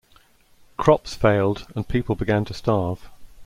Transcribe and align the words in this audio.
Crops 0.77 1.13
failed 1.13 1.67
and 1.75 1.87
people 1.87 2.15
began 2.15 2.43
to 2.45 2.55
starve. 2.55 3.07